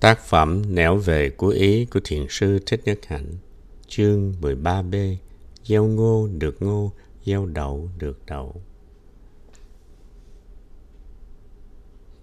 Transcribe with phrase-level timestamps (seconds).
[0.00, 3.26] Tác phẩm Nẻo về của Ý của Thiền sư Thích Nhất Hạnh
[3.88, 5.16] Chương 13b
[5.64, 6.92] Gieo ngô được ngô,
[7.24, 8.62] gieo đậu được đậu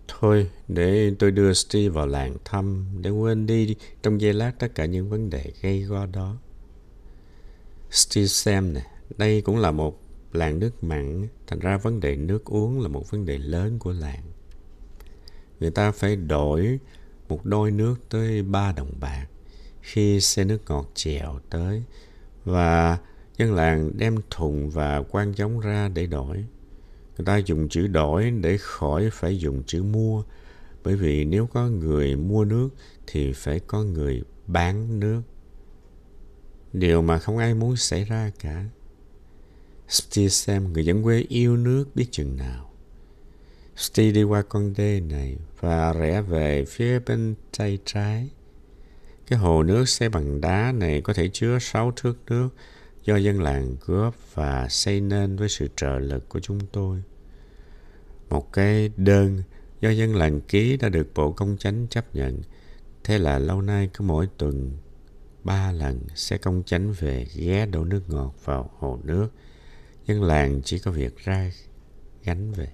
[0.08, 4.68] Thôi, để tôi đưa Steve vào làng thăm để quên đi trong giây lát tất
[4.76, 6.38] cả những vấn đề gây go đó.
[7.92, 8.86] Steve xem nè,
[9.18, 10.00] đây cũng là một
[10.34, 13.92] làng nước mặn, thành ra vấn đề nước uống là một vấn đề lớn của
[13.92, 14.24] làng.
[15.60, 16.80] Người ta phải đổi
[17.28, 19.26] một đôi nước tới ba đồng bạc
[19.82, 21.84] khi xe nước ngọt chèo tới
[22.46, 22.98] và
[23.38, 26.46] dân làng đem thùng và quan giống ra để đổi.
[27.18, 30.24] Người ta dùng chữ đổi để khỏi phải dùng chữ mua,
[30.84, 32.70] bởi vì nếu có người mua nước
[33.08, 35.22] thì phải có người bán nước.
[36.74, 38.66] Điều mà không ai muốn xảy ra cả.
[39.88, 42.67] Steve xem người dân quê yêu nước biết chừng nào.
[43.78, 48.30] Steve đi qua con đê này và rẽ về phía bên tay trái.
[49.28, 52.50] Cái hồ nước xây bằng đá này có thể chứa sáu thước nước
[53.04, 57.04] do dân làng góp và xây nên với sự trợ lực của chúng tôi.
[58.30, 59.44] Một cái đơn
[59.82, 62.42] do dân làng ký đã được Bộ Công Chánh chấp nhận.
[63.04, 64.78] Thế là lâu nay cứ mỗi tuần,
[65.44, 69.28] ba lần sẽ công chánh về ghé đổ nước ngọt vào hồ nước.
[70.06, 71.52] Dân làng chỉ có việc ra
[72.24, 72.68] gánh về.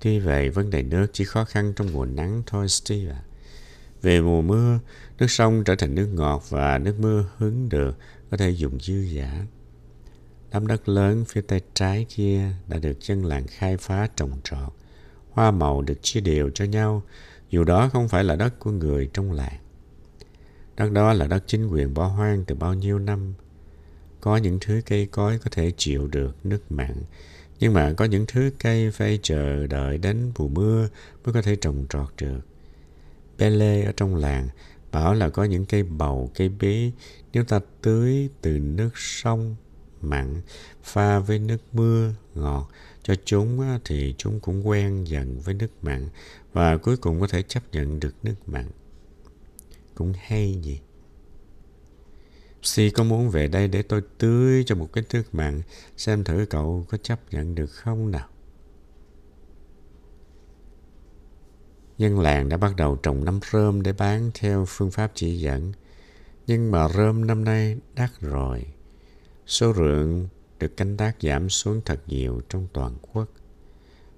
[0.00, 3.22] Tuy vậy, vấn đề nước chỉ khó khăn trong mùa nắng thôi, Steve à.
[4.02, 4.78] Về mùa mưa,
[5.18, 7.98] nước sông trở thành nước ngọt và nước mưa hứng được
[8.30, 9.46] có thể dùng dư giả.
[10.50, 14.72] Đám đất lớn phía tay trái kia đã được dân làng khai phá trồng trọt.
[15.30, 17.02] Hoa màu được chia đều cho nhau,
[17.50, 19.58] dù đó không phải là đất của người trong làng.
[20.76, 23.34] Đất đó là đất chính quyền bỏ hoang từ bao nhiêu năm.
[24.20, 26.94] Có những thứ cây cối có thể chịu được nước mặn,
[27.60, 30.88] nhưng mà có những thứ cây phải chờ đợi đến mùa mưa
[31.24, 32.40] mới có thể trồng trọt được.
[33.38, 34.48] Pele ở trong làng
[34.92, 36.92] bảo là có những cây bầu, cây bí
[37.32, 39.56] nếu ta tưới từ nước sông
[40.00, 40.40] mặn
[40.82, 42.70] pha với nước mưa ngọt
[43.02, 46.08] cho chúng thì chúng cũng quen dần với nước mặn
[46.52, 48.66] và cuối cùng có thể chấp nhận được nước mặn.
[49.94, 50.80] Cũng hay gì?
[52.62, 55.62] Si có muốn về đây để tôi tưới cho một cái thước mạng
[55.96, 58.28] xem thử cậu có chấp nhận được không nào?
[61.98, 65.72] Dân làng đã bắt đầu trồng nấm rơm để bán theo phương pháp chỉ dẫn.
[66.46, 68.66] Nhưng mà rơm năm nay đắt rồi.
[69.46, 70.28] Số lượng
[70.58, 73.28] được canh tác giảm xuống thật nhiều trong toàn quốc.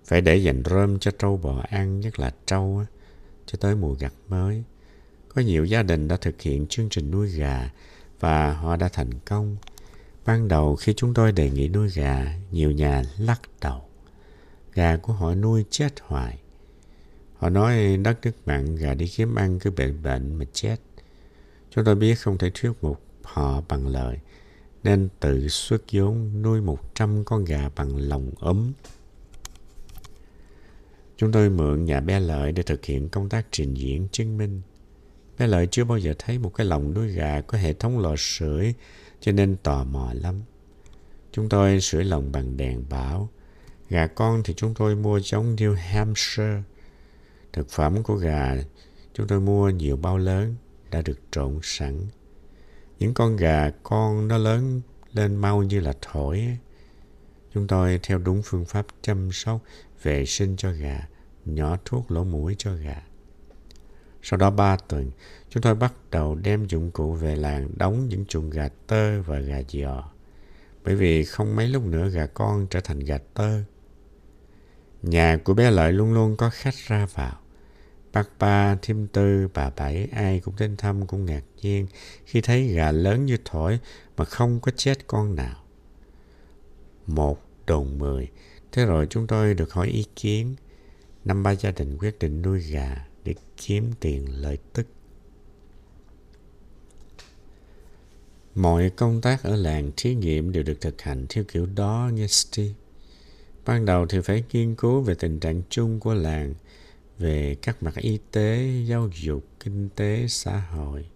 [0.04, 2.84] Phải để dành rơm cho trâu bò ăn, nhất là trâu,
[3.46, 4.64] cho tới mùa gặt mới.
[5.28, 7.70] Có nhiều gia đình đã thực hiện chương trình nuôi gà
[8.22, 9.56] và họ đã thành công.
[10.24, 13.82] Ban đầu khi chúng tôi đề nghị nuôi gà, nhiều nhà lắc đầu.
[14.74, 16.38] Gà của họ nuôi chết hoài.
[17.36, 20.76] Họ nói đất nước mặn gà đi kiếm ăn cứ bệnh bệnh mà chết.
[21.70, 24.18] Chúng tôi biết không thể thuyết phục họ bằng lời,
[24.82, 28.72] nên tự xuất vốn nuôi 100 con gà bằng lòng ấm.
[31.16, 34.60] Chúng tôi mượn nhà bé lợi để thực hiện công tác trình diễn chứng minh.
[35.42, 38.14] Bé lợi chưa bao giờ thấy một cái lồng nuôi gà có hệ thống lò
[38.18, 38.74] sưởi
[39.20, 40.42] cho nên tò mò lắm.
[41.32, 43.28] Chúng tôi sưởi lồng bằng đèn bảo.
[43.90, 46.62] Gà con thì chúng tôi mua giống New Hampshire
[47.52, 48.56] Thực phẩm của gà
[49.14, 50.54] chúng tôi mua nhiều bao lớn
[50.90, 52.00] đã được trộn sẵn.
[52.98, 54.80] Những con gà con nó lớn
[55.12, 56.58] lên mau như là thổi.
[57.54, 59.60] Chúng tôi theo đúng phương pháp chăm sóc,
[60.02, 61.08] vệ sinh cho gà,
[61.44, 63.02] nhỏ thuốc lỗ mũi cho gà.
[64.22, 65.10] Sau đó ba tuần,
[65.48, 69.38] chúng tôi bắt đầu đem dụng cụ về làng đóng những chuồng gà tơ và
[69.38, 70.10] gà giò.
[70.84, 73.62] Bởi vì không mấy lúc nữa gà con trở thành gà tơ.
[75.02, 77.38] Nhà của bé Lợi luôn luôn có khách ra vào.
[78.12, 81.86] Bác ba, thím tư, bà bảy ai cũng đến thăm cũng ngạc nhiên
[82.24, 83.78] khi thấy gà lớn như thổi
[84.16, 85.64] mà không có chết con nào.
[87.06, 88.28] Một đồn mười.
[88.72, 90.54] Thế rồi chúng tôi được hỏi ý kiến.
[91.24, 94.86] Năm ba gia đình quyết định nuôi gà để kiếm tiền lợi tức.
[98.54, 102.26] Mọi công tác ở làng thí nghiệm đều được thực hành theo kiểu đó nghe
[102.26, 102.72] Steve.
[103.64, 106.54] Ban đầu thì phải nghiên cứu về tình trạng chung của làng
[107.18, 111.06] về các mặt y tế, giáo dục, kinh tế, xã hội.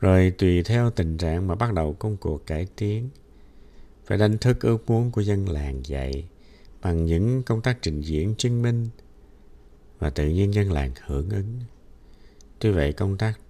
[0.00, 3.08] Rồi tùy theo tình trạng mà bắt đầu công cuộc cải tiến.
[4.06, 6.24] Phải đánh thức ước muốn của dân làng dậy
[6.82, 8.88] bằng những công tác trình diễn chứng minh
[9.98, 11.60] và tự nhiên dân làng hưởng ứng.
[12.58, 13.40] Tuy vậy, công tác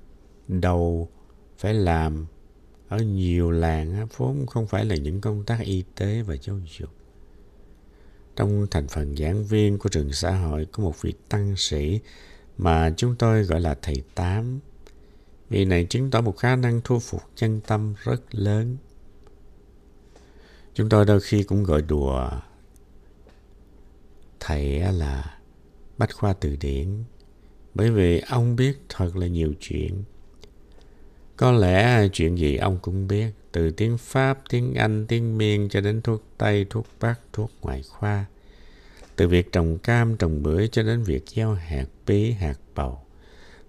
[0.49, 1.09] đầu
[1.59, 2.27] phải làm
[2.89, 6.91] ở nhiều làng vốn không phải là những công tác y tế và giáo dục.
[8.39, 12.01] trong thành phần giảng viên của trường xã hội có một vị tăng sĩ
[12.59, 14.61] mà chúng tôi gọi là thầy Tám.
[15.51, 18.77] Vị này chứng tỏ một khả năng thu phục chân tâm rất lớn.
[20.75, 22.31] Chúng tôi đôi khi cũng gọi đùa,
[24.41, 25.38] thầy là
[25.99, 27.05] Bách Khoa Từ Điển
[27.75, 30.05] bởi vì ông biết thật là nhiều chuyện.
[31.37, 35.81] Có lẽ chuyện gì ông cũng biết, từ tiếng Pháp, tiếng Anh, tiếng Miên cho
[35.81, 38.25] đến thuốc Tây, thuốc Bắc, thuốc ngoại khoa.
[39.17, 43.01] Từ việc trồng cam, trồng bưởi cho đến việc gieo hạt bí, hạt bầu.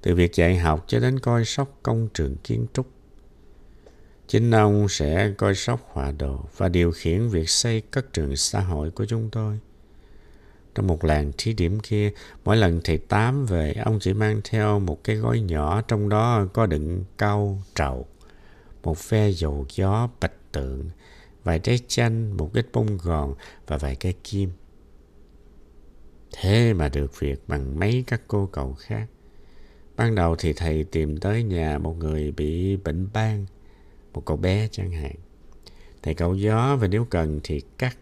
[0.02, 2.88] Từ việc dạy học cho đến coi sóc công trường kiến trúc.
[4.28, 8.60] Chính ông sẽ coi sóc họa đồ và điều khiển việc xây các trường xã
[8.60, 9.60] hội của chúng tôi.
[10.76, 12.12] Trong một làng thí điểm kia,
[12.44, 16.46] mỗi lần thầy Tám về, ông chỉ mang theo một cái gói nhỏ trong đó
[16.54, 18.06] có đựng cau, trầu,
[18.84, 20.90] một phe dầu gió bạch tượng,
[21.44, 23.36] vài trái chanh, một ít bông gòn
[23.68, 24.50] và vài cây kim.
[26.32, 29.08] Thế mà được việc bằng mấy các cô cậu khác.
[29.96, 33.46] Ban đầu thì thầy tìm tới nhà một người bị bệnh ban,
[34.14, 35.16] một cậu bé chẳng hạn.
[36.04, 37.98] Thầy cậu gió và nếu cần thì cắt.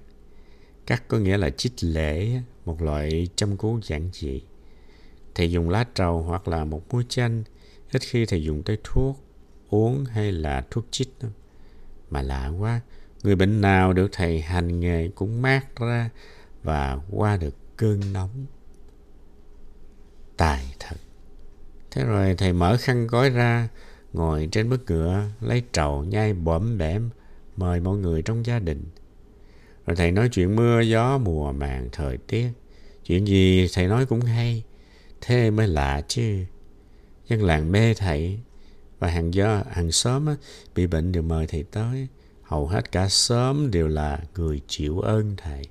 [0.86, 4.42] Cắt có nghĩa là chích lễ, một loại châm cứu giản dị.
[5.36, 7.44] Thầy dùng lá trầu hoặc là một muối chanh,
[7.92, 9.20] ít khi thầy dùng tới thuốc,
[9.70, 11.30] uống hay là thuốc chích Đó.
[12.10, 12.82] Mà lạ quá,
[13.24, 16.10] người bệnh nào được thầy hành nghề cũng mát ra
[16.64, 18.46] và qua được cơn nóng.
[20.38, 20.98] Tài thật.
[21.92, 23.70] Thế rồi thầy mở khăn gói ra,
[24.14, 27.10] ngồi trên bức ngựa, lấy trầu nhai bõm bẻm,
[27.58, 28.84] mời mọi người trong gia đình.
[29.88, 32.50] Rồi thầy nói chuyện mưa gió mùa màng thời tiết.
[33.06, 34.64] Chuyện gì thầy nói cũng hay.
[35.22, 36.46] Thế mới lạ chứ.
[37.28, 38.40] Dân làng mê thầy.
[39.00, 40.36] Và hàng do hàng xóm á,
[40.76, 42.08] bị bệnh đều mời thầy tới.
[42.44, 45.62] Hầu hết cả xóm đều là người chịu ơn thầy.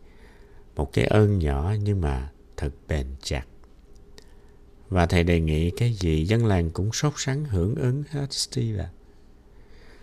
[0.76, 3.44] Một cái ơn nhỏ nhưng mà thật bền chặt.
[4.88, 8.84] Và thầy đề nghị cái gì dân làng cũng sốt sắng hưởng ứng hết Steve
[8.84, 8.88] à.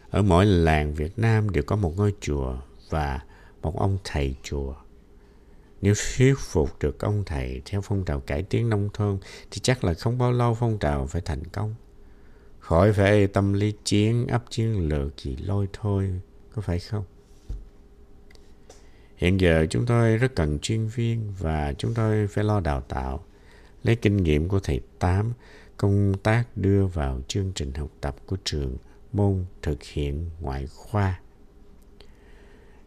[0.09, 2.57] Ở mỗi làng Việt Nam đều có một ngôi chùa
[2.89, 3.19] và
[3.63, 4.75] một ông thầy chùa.
[5.81, 9.17] Nếu thuyết phục được ông thầy theo phong trào cải tiến nông thôn
[9.51, 11.75] thì chắc là không bao lâu phong trào phải thành công.
[12.59, 16.21] Khỏi phải tâm lý chiến, ấp chiến lược gì lôi thôi,
[16.55, 17.03] có phải không?
[19.17, 23.23] Hiện giờ chúng tôi rất cần chuyên viên và chúng tôi phải lo đào tạo.
[23.83, 25.33] Lấy kinh nghiệm của thầy Tám,
[25.77, 28.77] công tác đưa vào chương trình học tập của trường
[29.13, 31.19] môn thực hiện ngoại khoa.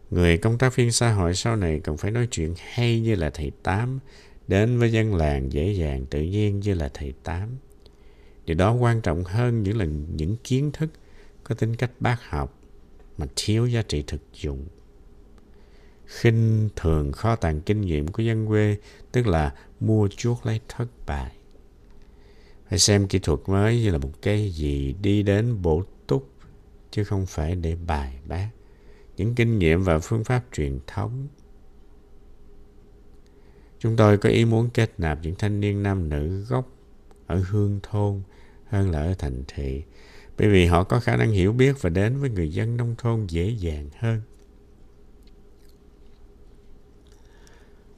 [0.09, 3.29] Người công tác viên xã hội sau này cần phải nói chuyện hay như là
[3.29, 3.99] thầy Tám,
[4.47, 7.49] đến với dân làng dễ dàng tự nhiên như là thầy Tám.
[8.45, 10.89] Điều đó quan trọng hơn những lần những kiến thức
[11.43, 12.59] có tính cách bác học
[13.17, 14.67] mà thiếu giá trị thực dụng.
[16.05, 18.77] khinh thường kho tàng kinh nghiệm của dân quê
[19.11, 21.31] tức là mua chuốc lấy thất bại.
[22.69, 26.29] Phải xem kỹ thuật mới như là một cái gì đi đến bổ túc
[26.91, 28.49] chứ không phải để bài bác
[29.17, 31.27] những kinh nghiệm và phương pháp truyền thống.
[33.79, 36.67] Chúng tôi có ý muốn kết nạp những thanh niên nam nữ gốc
[37.27, 38.21] ở hương thôn
[38.67, 39.83] hơn là ở thành thị,
[40.37, 43.27] bởi vì họ có khả năng hiểu biết và đến với người dân nông thôn
[43.27, 44.21] dễ dàng hơn.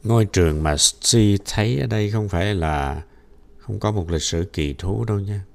[0.03, 3.03] Ngôi trường mà Steve thấy ở đây không phải là,
[3.57, 5.45] không có một lịch sử kỳ thú đâu nha.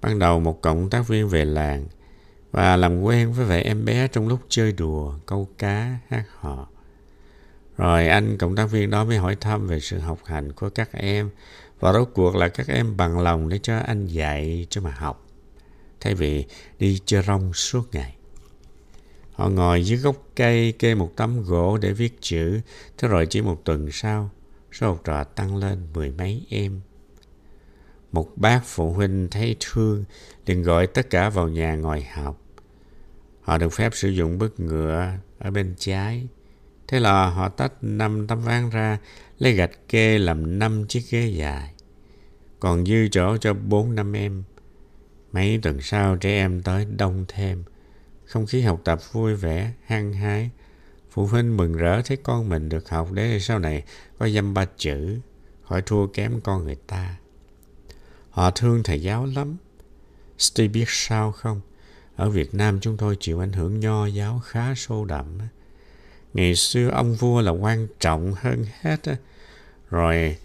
[0.00, 1.86] Ban đầu một cộng tác viên về làng
[2.56, 6.68] và làm quen với vẻ em bé trong lúc chơi đùa, câu cá, hát hò.
[7.76, 10.92] Rồi anh cộng tác viên đó mới hỏi thăm về sự học hành của các
[10.92, 11.30] em
[11.80, 15.26] và rốt cuộc là các em bằng lòng để cho anh dạy cho mà học
[16.00, 16.44] thay vì
[16.78, 18.16] đi chơi rong suốt ngày.
[19.32, 22.60] Họ ngồi dưới gốc cây kê một tấm gỗ để viết chữ,
[22.98, 24.30] thế rồi chỉ một tuần sau,
[24.72, 26.80] số học trò tăng lên mười mấy em.
[28.12, 30.04] Một bác phụ huynh thấy thương
[30.46, 32.42] liền gọi tất cả vào nhà ngồi học.
[33.46, 36.26] Họ được phép sử dụng bức ngựa ở bên trái.
[36.88, 38.98] Thế là họ tách năm tấm ván ra,
[39.38, 41.72] lấy gạch kê làm năm chiếc ghế dài.
[42.60, 44.42] Còn dư chỗ cho bốn năm em.
[45.32, 47.64] Mấy tuần sau trẻ em tới đông thêm.
[48.24, 50.50] Không khí học tập vui vẻ, hăng hái.
[51.10, 53.84] Phụ huynh mừng rỡ thấy con mình được học để sau này
[54.18, 55.20] có dăm ba chữ,
[55.62, 57.16] khỏi thua kém con người ta.
[58.30, 59.56] Họ thương thầy giáo lắm.
[60.38, 61.60] Steve biết sao không?
[62.16, 65.38] Ở Việt Nam chúng tôi chịu ảnh hưởng nho giáo khá sâu đậm.
[66.34, 69.00] Ngày xưa ông vua là quan trọng hơn hết.
[69.90, 70.36] Rồi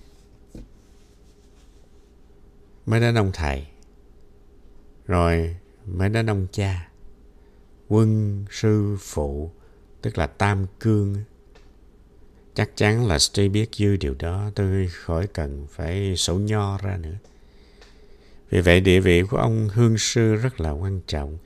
[2.85, 3.67] mới đến ông thầy.
[5.07, 6.89] Rồi mới đến ông cha.
[7.87, 9.51] Quân sư phụ,
[10.01, 11.15] tức là tam cương.
[12.53, 16.97] Chắc chắn là Steve biết dư điều đó tôi khỏi cần phải sổ nho ra
[16.97, 17.15] nữa.
[18.51, 21.37] Vì vậy địa vị của ông hương sư rất là quan trọng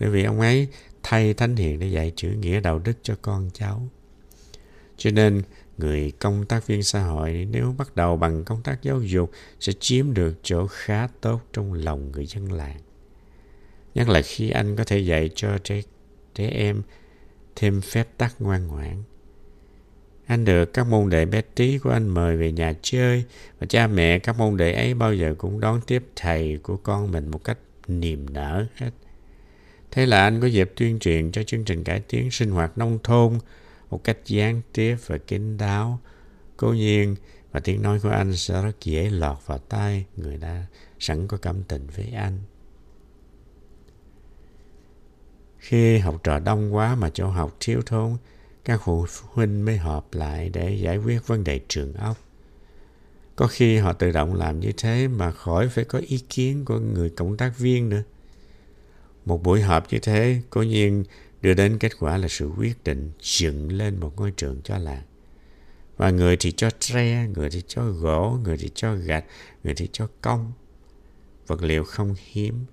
[0.00, 0.68] bởi vì ông ấy
[1.02, 3.88] thay thánh hiền để dạy chữ nghĩa đạo đức cho con cháu.
[4.96, 5.42] Cho nên
[5.78, 9.30] người công tác viên xã hội nếu bắt đầu bằng công tác giáo dục
[9.60, 12.80] sẽ chiếm được chỗ khá tốt trong lòng người dân làng.
[13.94, 15.82] Nhất là khi anh có thể dạy cho trẻ,
[16.34, 16.82] trẻ em
[17.56, 19.02] thêm phép tắc ngoan ngoãn.
[20.26, 23.24] Anh được các môn đệ bé tí của anh mời về nhà chơi
[23.58, 27.10] và cha mẹ các môn đệ ấy bao giờ cũng đón tiếp thầy của con
[27.10, 28.90] mình một cách niềm nở hết.
[29.90, 32.98] Thế là anh có dịp tuyên truyền cho chương trình cải tiến sinh hoạt nông
[33.02, 33.38] thôn
[33.90, 36.00] một cách gián tiếp và kín đáo.
[36.56, 37.16] Cố nhiên
[37.52, 40.66] và tiếng nói của anh sẽ rất dễ lọt vào tai người ta
[40.98, 42.38] sẵn có cảm tình với anh.
[45.58, 48.16] Khi học trò đông quá mà chỗ học thiếu thốn,
[48.64, 52.16] các phụ huynh mới họp lại để giải quyết vấn đề trường ốc.
[53.36, 56.78] Có khi họ tự động làm như thế mà khỏi phải có ý kiến của
[56.78, 58.02] người cộng tác viên nữa.
[59.24, 61.04] Một buổi họp như thế, cố nhiên
[61.42, 65.02] đưa đến kết quả là sự quyết định dựng lên một ngôi trường cho làng.
[65.96, 69.24] Và người thì cho tre, người thì cho gỗ, người thì cho gạch,
[69.64, 70.52] người thì cho công.
[71.46, 72.64] Vật liệu không hiếm.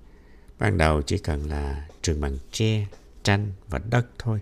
[0.59, 2.87] Ban đầu chỉ cần là trường bằng tre,
[3.23, 4.39] tranh và đất thôi.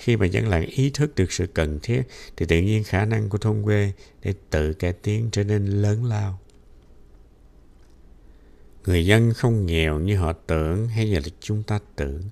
[0.00, 2.02] Khi mà dân làng ý thức được sự cần thiết
[2.36, 3.92] thì tự nhiên khả năng của thôn quê
[4.22, 6.38] để tự cải tiến trở nên lớn lao.
[8.86, 12.22] Người dân không nghèo như họ tưởng hay là chúng ta tưởng.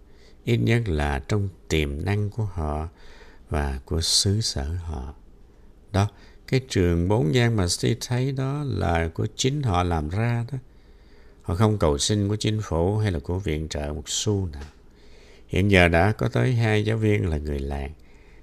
[0.45, 2.89] Ít nhất là trong tiềm năng của họ
[3.51, 5.15] và của xứ sở họ.
[5.93, 6.09] Đó,
[6.47, 10.59] cái trường bốn gian mà Steve thấy đó là của chính họ làm ra đó.
[11.43, 14.65] Họ không cầu xin của chính phủ hay là của viện trợ một xu nào.
[15.49, 17.93] Hiện giờ đã có tới hai giáo viên là người làng.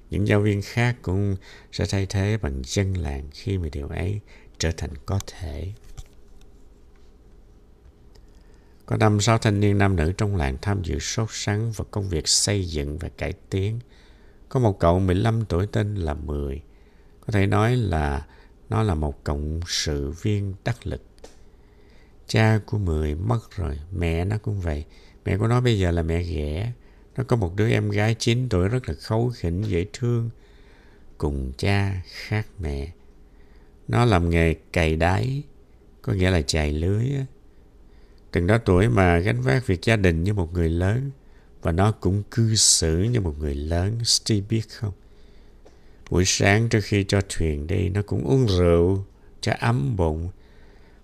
[0.10, 1.36] Những giáo viên khác cũng
[1.72, 4.20] sẽ thay thế bằng dân làng khi mà điều ấy
[4.58, 5.74] trở thành có thể.
[8.86, 12.10] Có năm sáu thanh niên nam nữ trong làng tham dự sốt sắng vào công
[12.10, 13.80] việc xây dựng và cải tiến.
[14.50, 16.62] Có một cậu 15 tuổi tên là Mười.
[17.22, 18.26] Có thể nói là
[18.70, 21.02] nó là một cộng sự viên đắc lực.
[22.28, 24.86] Cha của Mười mất rồi, mẹ nó cũng vậy.
[25.26, 26.72] Mẹ của nó bây giờ là mẹ ghẻ.
[27.18, 30.30] Nó có một đứa em gái 9 tuổi rất là khấu khỉnh, dễ thương.
[31.18, 32.92] Cùng cha khác mẹ.
[33.88, 35.44] Nó làm nghề cày đáy,
[36.02, 37.06] có nghĩa là chài lưới.
[38.32, 41.12] Từng đó tuổi mà gánh vác việc gia đình như một người lớn.
[41.62, 44.06] Và nó cũng cư xử như một người lớn.
[44.06, 44.94] Steve biết không?
[46.10, 49.06] Buổi sáng trước khi cho thuyền đi, nó cũng uống rượu
[49.42, 50.30] cho ấm bụng.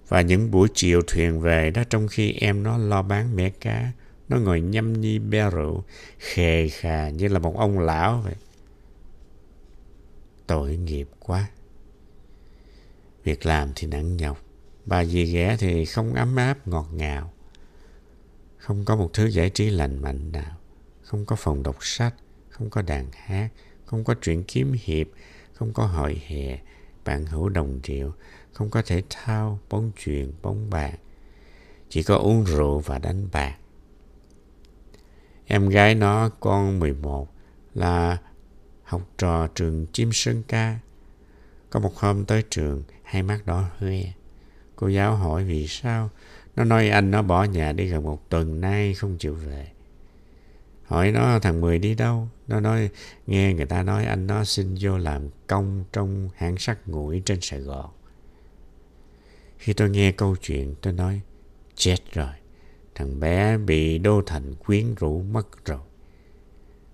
[0.07, 3.91] Và những buổi chiều thuyền về đó trong khi em nó lo bán mẻ cá,
[4.31, 5.83] nó ngồi nhâm nhi be rượu,
[6.19, 8.35] khề khà như là một ông lão vậy.
[10.47, 11.49] Tội nghiệp quá.
[13.23, 14.41] Việc làm thì nặng nhọc.
[14.85, 17.33] Bà dì ghẻ thì không ấm áp ngọt ngào.
[18.57, 20.57] Không có một thứ giải trí lành mạnh nào.
[21.01, 22.15] Không có phòng đọc sách,
[22.49, 23.49] không có đàn hát,
[23.85, 25.07] không có chuyện kiếm hiệp,
[25.53, 26.59] không có hội hè,
[27.05, 28.13] bạn hữu đồng điệu,
[28.53, 30.95] không có thể thao, bóng chuyền, bóng bàn.
[31.89, 33.57] Chỉ có uống rượu và đánh bạc.
[35.53, 37.27] Em gái nó, con 11,
[37.73, 38.17] là
[38.83, 40.79] học trò trường Chim Sơn Ca.
[41.69, 44.01] Có một hôm tới trường, hai mắt đỏ hoe.
[44.75, 46.09] Cô giáo hỏi vì sao.
[46.55, 49.67] Nó nói anh nó bỏ nhà đi gần một tuần nay không chịu về.
[50.83, 52.27] Hỏi nó thằng Mười đi đâu?
[52.47, 52.89] Nó nói
[53.27, 57.41] nghe người ta nói anh nó xin vô làm công trong hãng sắt nguội trên
[57.41, 57.89] Sài Gòn.
[59.57, 61.21] Khi tôi nghe câu chuyện tôi nói
[61.75, 62.40] chết rồi.
[62.95, 65.79] Thằng bé bị Đô Thành quyến rũ mất rồi.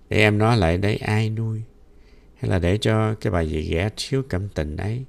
[0.08, 1.62] Để em nói lại đấy ai nuôi?
[2.36, 5.04] Hay là để cho cái bà dì ghẻ thiếu cảm tình ấy?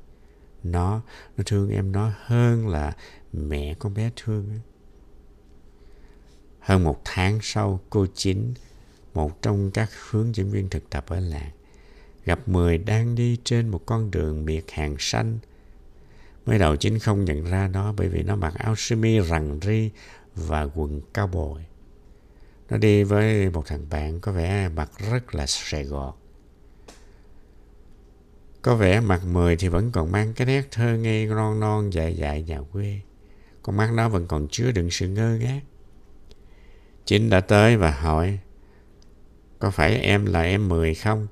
[0.64, 1.02] Nó,
[1.38, 2.96] nó thương em nó hơn là
[3.34, 4.60] mẹ con bé thương.
[6.60, 8.54] Hơn một tháng sau, cô Chính,
[9.14, 11.52] một trong các hướng dẫn viên thực tập ở làng,
[12.26, 15.38] gặp Mười đang đi trên một con đường miệt hàng xanh.
[16.46, 19.60] Mới đầu Chính không nhận ra nó bởi vì nó mặc áo sơ mi rằn
[19.62, 19.90] ri
[20.36, 21.66] và quần cao bồi.
[22.70, 26.14] Nó đi với một thằng bạn có vẻ mặt rất là Sài Gòn.
[28.62, 32.18] Có vẻ mặt mười thì vẫn còn mang cái nét thơ ngây non non dại
[32.18, 33.00] dại nhà quê.
[33.64, 35.62] Con mắt nó vẫn còn chứa đựng sự ngơ ngác.
[37.06, 38.40] Chính đã tới và hỏi
[39.60, 41.28] Có phải em là em mười không?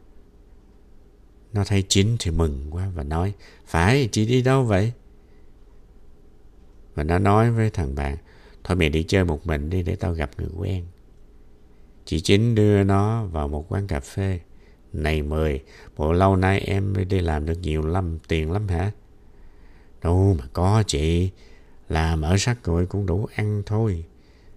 [1.54, 3.34] Nó thấy Chính thì mừng quá và nói
[3.66, 4.94] Phải, chị đi đâu vậy?
[6.96, 8.18] Và nó nói với thằng bạn
[8.68, 10.86] Thôi mày đi chơi một mình đi để tao gặp người quen.
[12.06, 14.40] Chị Chính đưa nó vào một quán cà phê
[14.94, 15.64] Này mười,
[15.98, 18.92] bộ lâu nay em đi làm được nhiều lắm, tiền lắm hả?
[20.04, 21.30] Đâu mà có chị,
[21.90, 24.06] làm ở sát cội cũng đủ ăn thôi,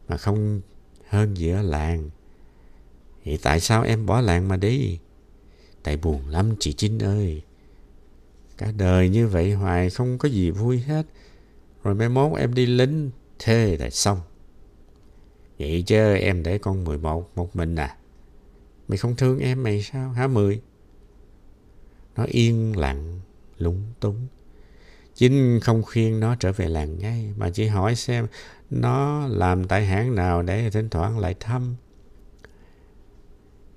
[0.08, 0.60] mà không
[1.08, 2.10] hơn gì ở làng.
[3.24, 4.98] Vậy tại sao em bỏ làng mà đi?
[5.82, 7.42] Tại buồn lắm chị Chính ơi.
[8.58, 11.06] Cả đời như vậy hoài không có gì vui hết.
[11.82, 13.10] Rồi mai mốt em đi lính,
[13.42, 14.20] thế là xong.
[15.58, 17.96] Vậy chứ em để con 11 một mình à?
[18.88, 20.60] Mày không thương em mày sao hả Mười?
[22.16, 23.20] Nó yên lặng,
[23.58, 24.26] lúng túng.
[25.14, 28.26] Chính không khuyên nó trở về làng ngay, mà chỉ hỏi xem
[28.70, 31.76] nó làm tại hãng nào để thỉnh thoảng lại thăm.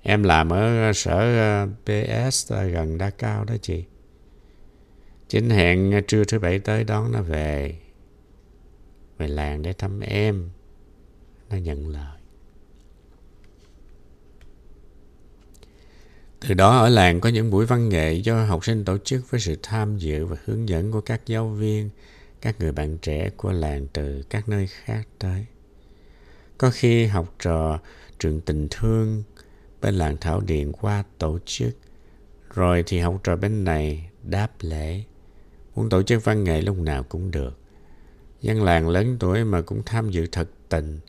[0.02, 3.84] Em làm ở sở ờ, PS gần Đa Cao đó chị.
[5.28, 7.78] Chính hẹn trưa thứ bảy tới đón nó về.
[9.24, 10.50] Về làng để thăm em.
[11.50, 12.18] Nó nhận lời.
[16.40, 19.40] Từ đó ở làng có những buổi văn nghệ do học sinh tổ chức với
[19.40, 21.90] sự tham dự và hướng dẫn của các giáo viên,
[22.40, 25.46] các người bạn trẻ của làng từ các nơi khác tới.
[26.58, 27.80] Có khi học trò
[28.18, 29.22] trường tình thương
[29.80, 31.76] bên làng Thảo Điện qua tổ chức,
[32.54, 35.02] rồi thì học trò bên này đáp lễ.
[35.74, 37.58] Muốn tổ chức văn nghệ lúc nào cũng được.
[38.44, 41.00] Dân làng lớn tuổi mà cũng tham dự thật tình.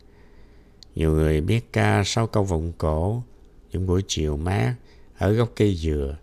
[0.94, 3.22] Nhiều người biết ca sau câu vọng cổ,
[3.70, 4.74] những buổi chiều mát,
[5.18, 6.16] ở gốc cây dừa,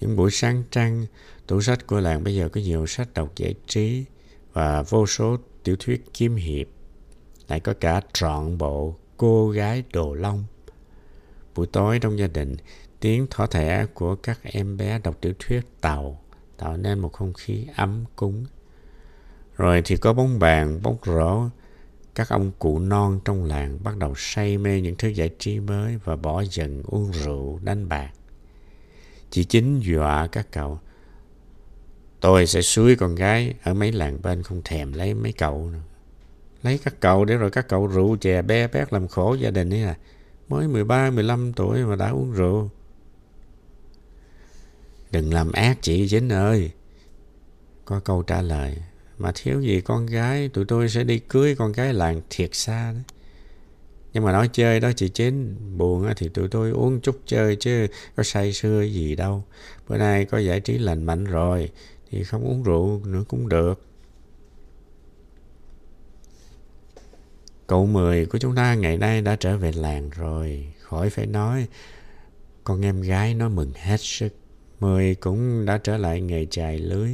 [0.00, 1.06] những buổi sáng trăng,
[1.46, 4.04] tủ sách của làng bây giờ có nhiều sách đọc giải trí
[4.52, 6.66] và vô số tiểu thuyết kiếm hiệp.
[7.48, 10.44] Lại có cả trọn bộ cô gái đồ long.
[11.54, 12.56] Buổi tối trong gia đình,
[13.00, 16.20] tiếng thỏ thẻ của các em bé đọc tiểu thuyết tàu
[16.56, 18.46] tạo nên một không khí ấm cúng.
[19.60, 21.48] Rồi thì có bóng bàn, bóng rổ,
[22.14, 25.96] các ông cụ non trong làng bắt đầu say mê những thứ giải trí mới
[26.04, 28.10] và bỏ dần uống rượu, đánh bạc.
[29.30, 30.78] Chị chính dọa các cậu.
[32.20, 35.82] Tôi sẽ suối con gái ở mấy làng bên không thèm lấy mấy cậu nữa.
[36.62, 39.74] Lấy các cậu để rồi các cậu rượu chè bé bét làm khổ gia đình
[39.74, 39.96] ấy à.
[40.48, 42.70] Mới 13, 15 tuổi mà đã uống rượu.
[45.10, 46.70] Đừng làm ác chị chính ơi.
[47.84, 48.76] Có câu trả lời.
[49.20, 52.92] Mà thiếu gì con gái, tụi tôi sẽ đi cưới con gái làng thiệt xa
[52.92, 53.02] đấy.
[54.12, 57.86] Nhưng mà nói chơi đó chị chín buồn thì tụi tôi uống chút chơi chứ
[58.16, 59.44] có say sưa gì đâu.
[59.88, 61.70] Bữa nay có giải trí lành mạnh rồi,
[62.10, 63.82] thì không uống rượu nữa cũng được.
[67.66, 71.66] Cậu Mười của chúng ta ngày nay đã trở về làng rồi, khỏi phải nói.
[72.64, 74.34] Con em gái nó mừng hết sức.
[74.80, 77.10] Mười cũng đã trở lại nghề chài lưới.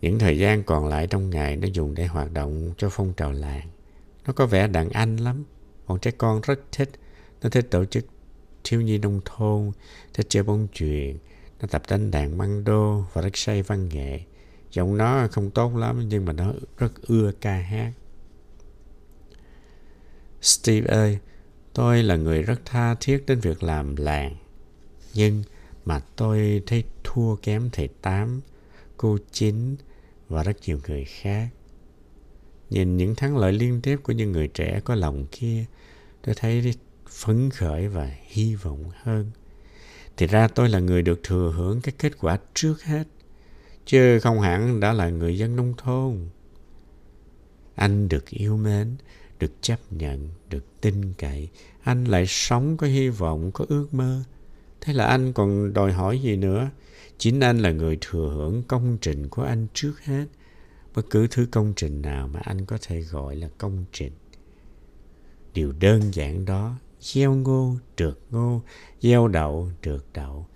[0.00, 3.32] Những thời gian còn lại trong ngày nó dùng để hoạt động cho phong trào
[3.32, 3.68] làng.
[4.26, 5.44] Nó có vẻ đàn anh lắm.
[5.86, 6.90] Bọn trẻ con rất thích.
[7.42, 8.04] Nó thích tổ chức
[8.64, 9.72] thiếu nhi nông thôn,
[10.14, 11.18] thích chơi bóng chuyền,
[11.60, 14.20] nó tập đánh đàn măng đô và rất say văn nghệ.
[14.72, 17.92] Giọng nó không tốt lắm nhưng mà nó rất ưa ca hát.
[20.42, 21.18] Steve ơi,
[21.72, 24.36] tôi là người rất tha thiết đến việc làm làng.
[25.14, 25.42] Nhưng
[25.84, 28.40] mà tôi thấy thua kém thầy Tám,
[28.96, 29.76] cô Chính
[30.30, 31.48] và rất nhiều người khác.
[32.70, 35.64] Nhìn những thắng lợi liên tiếp của những người trẻ có lòng kia,
[36.22, 36.74] tôi thấy
[37.08, 39.30] phấn khởi và hy vọng hơn.
[40.16, 43.04] Thì ra tôi là người được thừa hưởng các kết quả trước hết,
[43.86, 46.28] chứ không hẳn đã là người dân nông thôn.
[47.74, 48.96] Anh được yêu mến,
[49.38, 51.48] được chấp nhận, được tin cậy.
[51.82, 54.22] Anh lại sống có hy vọng, có ước mơ.
[54.80, 56.70] Thế là anh còn đòi hỏi gì nữa?
[57.18, 60.26] Chính anh là người thừa hưởng công trình của anh trước hết.
[60.94, 64.12] Bất cứ thứ công trình nào mà anh có thể gọi là công trình.
[65.54, 68.62] Điều đơn giản đó, gieo ngô trượt ngô,
[69.00, 70.46] gieo đậu trượt đậu.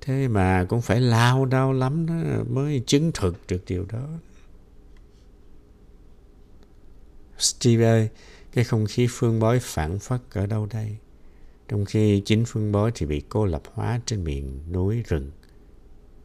[0.00, 4.08] Thế mà cũng phải lao đau lắm đó, mới chứng thực được điều đó.
[7.38, 8.08] Steve ơi,
[8.52, 10.96] cái không khí phương bói phản phất ở đâu đây?
[11.68, 15.30] Trong khi chính phương bói thì bị cô lập hóa trên miền núi rừng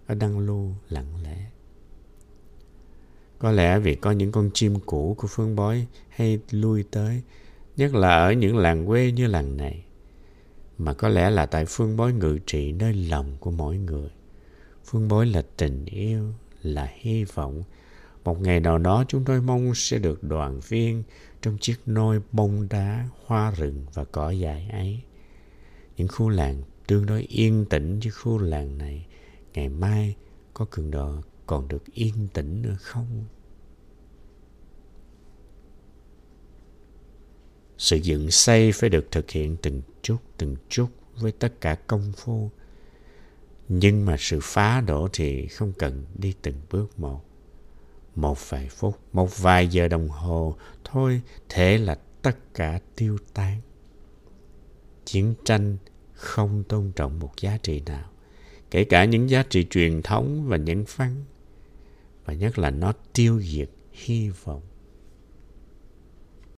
[0.08, 1.46] ở Đăng Lưu lặng lẽ
[3.40, 7.22] có lẽ vì có những con chim cũ của phương bói hay lui tới,
[7.78, 9.84] nhất là ở những làng quê như làng này.
[10.78, 14.10] Mà có lẽ là tại phương bói ngự trị nơi lòng của mỗi người.
[14.86, 17.64] Phương bói là tình yêu, là hy vọng.
[18.24, 21.04] Một ngày nào đó chúng tôi mong sẽ được đoàn viên
[21.42, 25.00] trong chiếc nôi bông đá, hoa rừng và cỏ dại ấy.
[25.98, 29.06] Những khu làng tương đối yên tĩnh như khu làng này
[29.56, 30.16] ngày mai
[30.54, 31.16] có cường độ
[31.46, 33.26] còn được yên tĩnh nữa không
[37.78, 40.88] sự dựng xây phải được thực hiện từng chút từng chút
[41.18, 42.50] với tất cả công phu.
[43.70, 47.26] Nhưng mà sự phá đổ thì không cần đi từng bước một.
[48.16, 53.62] Một vài phút, một vài giờ đồng hồ thôi thể là tất cả tiêu tan.
[55.06, 55.78] Chiến tranh
[56.14, 58.10] không tôn trọng một giá trị nào,
[58.76, 61.24] kể cả những giá trị truyền thống và nhân văn.
[62.26, 64.62] Và nhất là nó tiêu diệt hy vọng